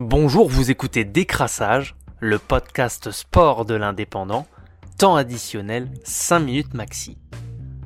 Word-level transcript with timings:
Bonjour, 0.00 0.48
vous 0.48 0.70
écoutez 0.70 1.04
Décrassage, 1.04 1.96
le 2.20 2.38
podcast 2.38 3.10
sport 3.10 3.64
de 3.64 3.74
l'indépendant, 3.74 4.46
temps 4.96 5.16
additionnel 5.16 5.88
5 6.04 6.38
minutes 6.38 6.74
maxi. 6.74 7.18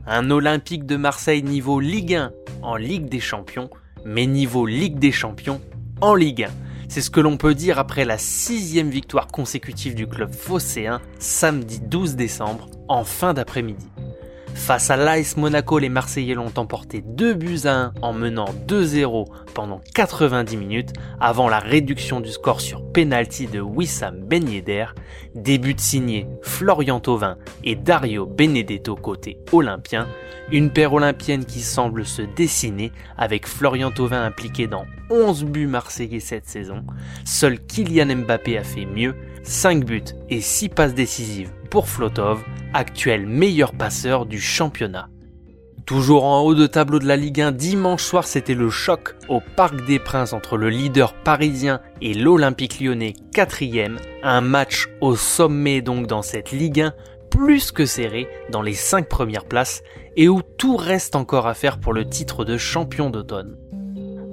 Un 0.07 0.31
Olympique 0.31 0.85
de 0.85 0.97
Marseille 0.97 1.43
niveau 1.43 1.81
Ligue 1.81 2.17
1 2.17 2.33
en 2.61 2.77
Ligue 2.77 3.09
des 3.09 3.19
Champions, 3.19 3.71
mais 4.05 4.27
niveau 4.27 4.67
Ligue 4.67 4.99
des 4.99 5.11
Champions 5.11 5.63
en 6.03 6.15
Ligue 6.15 6.45
1. 6.45 6.51
C'est 6.91 7.01
ce 7.01 7.09
que 7.09 7.21
l'on 7.21 7.39
peut 7.39 7.55
dire 7.55 7.79
après 7.79 8.05
la 8.05 8.19
sixième 8.19 8.91
victoire 8.91 9.29
consécutive 9.29 9.95
du 9.95 10.07
club 10.07 10.35
phocéen 10.35 11.01
samedi 11.19 11.81
12 11.81 12.15
décembre 12.15 12.69
en 12.89 13.05
fin 13.05 13.33
d'après-midi. 13.33 13.92
Face 14.55 14.91
à 14.91 14.97
l'AS 14.97 15.37
Monaco, 15.37 15.79
les 15.79 15.89
Marseillais 15.89 16.35
l'ont 16.35 16.53
emporté 16.57 17.03
2 17.05 17.35
buts 17.35 17.61
à 17.65 17.75
1 17.75 17.93
en 18.01 18.13
menant 18.13 18.47
2-0 18.69 19.27
pendant 19.55 19.81
90 19.95 20.57
minutes 20.57 20.93
avant 21.21 21.49
la 21.49 21.59
réduction 21.59 22.21
du 22.21 22.31
score 22.31 22.61
sur 22.61 22.83
penalty 22.93 23.47
de 23.47 23.61
Wissam 23.61 24.21
Ben 24.21 24.49
Yedder. 24.49 24.87
Début 25.35 25.75
signé 25.79 26.29
Florian 26.43 27.01
Thauvin 27.01 27.39
et 27.65 27.75
Dario 27.75 28.27
Benedetto 28.27 28.95
côté 28.95 29.39
olympien. 29.51 30.07
Une 30.51 30.71
paire 30.71 30.93
olympienne 30.93 31.45
qui 31.45 31.61
semble 31.61 32.05
se 32.05 32.23
dessiner 32.23 32.93
avec 33.17 33.47
Florian 33.47 33.91
Thauvin 33.91 34.25
impliqué 34.25 34.69
dans 34.69 34.85
11 35.11 35.45
buts 35.45 35.67
marseillais 35.67 36.21
cette 36.21 36.47
saison. 36.47 36.85
Seul 37.25 37.59
Kylian 37.59 38.15
Mbappé 38.17 38.59
a 38.59 38.65
fait 38.65 38.87
mieux, 38.87 39.15
5 39.43 39.85
buts 39.85 40.03
et 40.31 40.41
6 40.41 40.69
passes 40.69 40.95
décisives 40.95 41.51
pour 41.73 41.89
Flotov 41.89 42.45
actuel 42.75 43.27
meilleur 43.27 43.73
passeur 43.73 44.27
du 44.27 44.39
championnat. 44.39 45.09
Toujours 45.87 46.25
en 46.25 46.43
haut 46.43 46.55
de 46.55 46.67
tableau 46.67 46.99
de 46.99 47.07
la 47.07 47.17
Ligue 47.17 47.41
1, 47.41 47.53
dimanche 47.53 48.03
soir 48.03 48.27
c'était 48.27 48.53
le 48.53 48.69
choc 48.69 49.17
au 49.31 49.41
Parc 49.57 49.83
des 49.87 49.99
Princes 49.99 50.35
entre 50.35 50.59
le 50.59 50.69
leader 50.69 51.15
parisien 51.15 51.81
et 52.03 52.13
l'Olympique 52.13 52.79
lyonnais 52.79 53.15
quatrième, 53.33 53.97
un 54.23 54.43
match 54.43 54.87
au 55.01 55.17
sommet 55.17 55.81
donc 55.81 56.07
dans 56.07 56.21
cette 56.21 56.53
Ligue 56.53 56.83
1 56.83 56.93
plus 57.31 57.73
que 57.73 57.87
serré 57.87 58.29
dans 58.51 58.61
les 58.61 58.75
5 58.75 59.09
premières 59.09 59.47
places 59.47 59.83
et 60.15 60.29
où 60.29 60.43
tout 60.43 60.77
reste 60.77 61.17
encore 61.17 61.47
à 61.47 61.55
faire 61.55 61.81
pour 61.81 61.95
le 61.95 62.07
titre 62.07 62.45
de 62.45 62.59
champion 62.59 63.09
d'automne. 63.09 63.57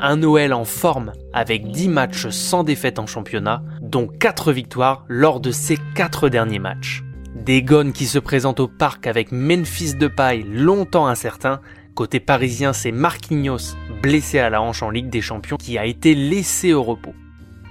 Un 0.01 0.17
Noël 0.17 0.51
en 0.53 0.65
forme 0.65 1.13
avec 1.31 1.71
10 1.71 1.87
matchs 1.87 2.27
sans 2.27 2.65
défaite 2.65 2.99
en 2.99 3.07
championnat, 3.07 3.63
dont 3.81 4.07
4 4.07 4.51
victoires 4.51 5.05
lors 5.07 5.39
de 5.39 5.51
ces 5.51 5.77
4 5.95 6.27
derniers 6.27 6.59
matchs. 6.59 7.01
Des 7.35 7.61
gones 7.61 7.93
qui 7.93 8.07
se 8.07 8.17
présentent 8.17 8.59
au 8.59 8.67
parc 8.67 9.05
avec 9.05 9.31
Memphis 9.31 9.93
de 9.93 10.07
paille 10.07 10.43
longtemps 10.43 11.07
incertain. 11.07 11.61
Côté 11.93 12.19
parisien, 12.19 12.73
c'est 12.73 12.91
Marquinhos, 12.91 13.75
blessé 14.01 14.39
à 14.39 14.49
la 14.49 14.61
hanche 14.61 14.81
en 14.81 14.89
Ligue 14.89 15.09
des 15.09 15.21
Champions, 15.21 15.57
qui 15.57 15.77
a 15.77 15.85
été 15.85 16.15
laissé 16.15 16.73
au 16.73 16.81
repos. 16.81 17.13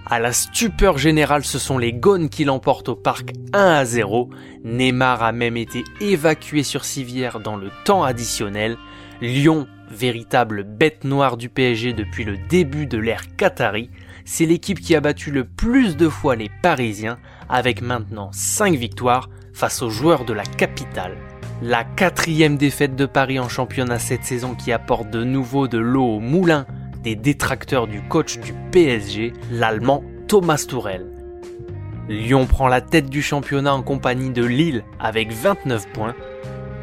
À 0.07 0.21
la 0.21 0.33
stupeur 0.33 0.97
générale, 0.97 1.45
ce 1.45 1.59
sont 1.59 1.77
les 1.77 1.93
gones 1.93 2.29
qui 2.29 2.45
l'emportent 2.45 2.89
au 2.89 2.95
parc 2.95 3.33
1 3.53 3.59
à 3.59 3.85
0. 3.85 4.31
Neymar 4.65 5.23
a 5.23 5.33
même 5.33 5.57
été 5.57 5.83
évacué 6.01 6.63
sur 6.63 6.85
civière 6.85 7.41
dans 7.41 7.57
le 7.57 7.71
temps 7.85 8.05
additionnel. 8.05 8.79
Lyon, 9.21 9.67
véritable 9.91 10.63
bête 10.63 11.05
noire 11.05 11.37
du 11.37 11.49
PSG 11.49 11.93
depuis 11.95 12.25
le 12.25 12.39
début 12.49 12.87
de 12.87 12.97
l'ère 12.97 13.37
Qatari, 13.37 13.91
c'est 14.25 14.47
l'équipe 14.47 14.81
qui 14.81 14.95
a 14.95 15.01
battu 15.01 15.31
le 15.31 15.45
plus 15.45 15.97
de 15.97 16.09
fois 16.09 16.37
les 16.37 16.51
Parisiens, 16.63 17.19
avec 17.49 17.83
maintenant 17.83 18.31
5 18.33 18.75
victoires, 18.77 19.29
face 19.59 19.83
aux 19.83 19.91
joueurs 19.91 20.25
de 20.25 20.33
la 20.33 20.45
capitale. 20.45 21.17
La 21.63 21.83
quatrième 21.83 22.57
défaite 22.57 22.95
de 22.95 23.07
Paris 23.07 23.41
en 23.41 23.49
championnat 23.49 23.99
cette 23.99 24.23
saison 24.23 24.55
qui 24.55 24.71
apporte 24.71 25.11
de 25.11 25.25
nouveau 25.25 25.67
de 25.67 25.79
l'eau 25.79 26.05
au 26.05 26.21
moulin 26.21 26.65
des 27.03 27.17
détracteurs 27.17 27.89
du 27.89 28.01
coach 28.03 28.39
du 28.39 28.55
PSG, 28.71 29.33
l'Allemand 29.51 30.05
Thomas 30.29 30.65
Tourel. 30.69 31.07
Lyon 32.09 32.47
prend 32.47 32.69
la 32.69 32.81
tête 32.81 33.11
du 33.11 33.21
championnat 33.21 33.75
en 33.75 33.83
compagnie 33.83 34.31
de 34.31 34.45
Lille 34.45 34.85
avec 35.01 35.33
29 35.33 35.89
points. 35.89 36.15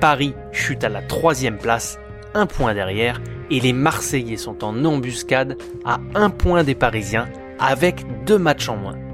Paris 0.02 0.34
chute 0.52 0.84
à 0.84 0.90
la 0.90 1.02
troisième 1.02 1.58
place, 1.58 1.98
un 2.34 2.46
point 2.46 2.74
derrière, 2.74 3.22
et 3.50 3.62
les 3.62 3.74
Marseillais 3.74 4.36
sont 4.36 4.66
en 4.66 4.84
embuscade 4.84 5.58
à 5.86 6.00
un 6.14 6.30
point 6.30 6.66
des 6.66 6.76
Parisiens 6.76 7.30
avec 7.58 8.04
deux 8.26 8.38
matchs 8.38 8.68
en 8.68 8.76
moins. 8.76 9.05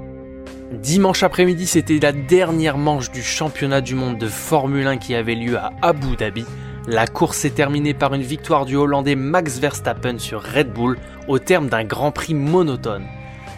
Dimanche 0.72 1.22
après-midi, 1.22 1.66
c'était 1.66 1.98
la 1.98 2.12
dernière 2.12 2.78
manche 2.78 3.10
du 3.10 3.22
championnat 3.22 3.82
du 3.82 3.94
monde 3.94 4.16
de 4.16 4.26
Formule 4.26 4.86
1 4.86 4.96
qui 4.96 5.14
avait 5.14 5.34
lieu 5.34 5.58
à 5.58 5.70
Abu 5.82 6.16
Dhabi. 6.16 6.46
La 6.86 7.06
course 7.06 7.36
s'est 7.36 7.50
terminée 7.50 7.92
par 7.92 8.14
une 8.14 8.22
victoire 8.22 8.64
du 8.64 8.76
Hollandais 8.76 9.14
Max 9.14 9.58
Verstappen 9.58 10.18
sur 10.18 10.42
Red 10.42 10.72
Bull 10.72 10.98
au 11.28 11.38
terme 11.38 11.68
d'un 11.68 11.84
Grand 11.84 12.10
Prix 12.10 12.32
monotone. 12.32 13.04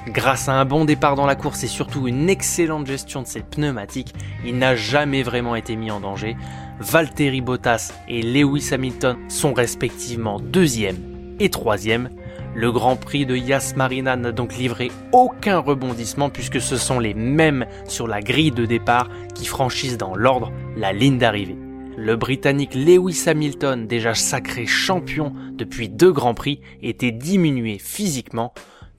Grâce 0.08 0.48
à 0.48 0.54
un 0.54 0.64
bon 0.64 0.84
départ 0.84 1.14
dans 1.14 1.24
la 1.24 1.36
course 1.36 1.62
et 1.62 1.68
surtout 1.68 2.08
une 2.08 2.28
excellente 2.28 2.86
gestion 2.86 3.22
de 3.22 3.28
ses 3.28 3.42
pneumatiques, 3.42 4.12
il 4.44 4.58
n'a 4.58 4.74
jamais 4.74 5.22
vraiment 5.22 5.54
été 5.54 5.76
mis 5.76 5.92
en 5.92 6.00
danger. 6.00 6.36
Valtteri 6.80 7.40
Bottas 7.40 7.92
et 8.08 8.22
Lewis 8.22 8.70
Hamilton 8.72 9.16
sont 9.28 9.54
respectivement 9.54 10.40
deuxième 10.40 10.96
et 11.38 11.48
troisième. 11.48 12.10
Le 12.56 12.70
Grand 12.70 12.94
Prix 12.94 13.26
de 13.26 13.34
Yas 13.34 13.74
Marina 13.74 14.14
n'a 14.14 14.30
donc 14.30 14.56
livré 14.56 14.92
aucun 15.10 15.58
rebondissement 15.58 16.30
puisque 16.30 16.60
ce 16.60 16.76
sont 16.76 17.00
les 17.00 17.12
mêmes 17.12 17.66
sur 17.88 18.06
la 18.06 18.20
grille 18.20 18.52
de 18.52 18.64
départ 18.64 19.08
qui 19.34 19.44
franchissent 19.44 19.98
dans 19.98 20.14
l'ordre 20.14 20.52
la 20.76 20.92
ligne 20.92 21.18
d'arrivée. 21.18 21.56
Le 21.96 22.14
Britannique 22.14 22.76
Lewis 22.76 23.24
Hamilton, 23.26 23.88
déjà 23.88 24.14
sacré 24.14 24.66
champion 24.66 25.32
depuis 25.52 25.88
deux 25.88 26.12
Grands 26.12 26.34
Prix, 26.34 26.60
était 26.80 27.10
diminué 27.10 27.78
physiquement 27.78 28.54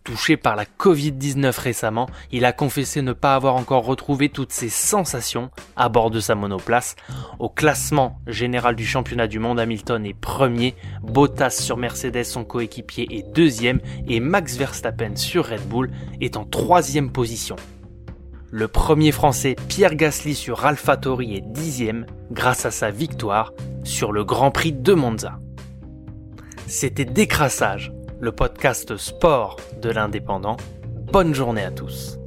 Touché 0.05 0.37
par 0.37 0.55
la 0.55 0.65
Covid-19 0.65 1.59
récemment, 1.59 2.07
il 2.31 2.45
a 2.45 2.53
confessé 2.53 3.01
ne 3.01 3.11
pas 3.11 3.33
avoir 3.33 3.55
encore 3.55 3.85
retrouvé 3.85 4.29
toutes 4.29 4.51
ses 4.51 4.69
sensations 4.69 5.49
à 5.75 5.89
bord 5.89 6.11
de 6.11 6.19
sa 6.19 6.35
monoplace. 6.35 6.95
Au 7.39 7.49
classement 7.49 8.19
général 8.27 8.75
du 8.75 8.85
championnat 8.85 9.25
du 9.25 9.39
monde, 9.39 9.59
Hamilton 9.59 10.05
est 10.05 10.13
premier, 10.13 10.75
Bottas 11.01 11.49
sur 11.49 11.77
Mercedes, 11.77 12.23
son 12.23 12.43
coéquipier, 12.43 13.07
est 13.09 13.33
deuxième 13.33 13.81
et 14.07 14.19
Max 14.19 14.57
Verstappen 14.57 15.15
sur 15.15 15.47
Red 15.47 15.67
Bull 15.67 15.89
est 16.21 16.37
en 16.37 16.45
troisième 16.45 17.11
position. 17.11 17.55
Le 18.51 18.67
premier 18.67 19.11
français 19.11 19.55
Pierre 19.69 19.95
Gasly 19.95 20.35
sur 20.35 20.65
AlphaTauri 20.65 21.35
est 21.35 21.41
dixième 21.41 22.05
grâce 22.29 22.67
à 22.67 22.71
sa 22.71 22.91
victoire 22.91 23.53
sur 23.83 24.11
le 24.11 24.23
Grand 24.23 24.51
Prix 24.51 24.71
de 24.71 24.93
Monza. 24.93 25.39
C'était 26.67 27.05
Décrassage 27.05 27.94
le 28.19 28.31
podcast 28.31 28.97
sport 28.97 29.57
de 29.81 29.89
l'indépendant. 29.89 30.57
Bonne 31.11 31.33
journée 31.33 31.63
à 31.63 31.71
tous. 31.71 32.17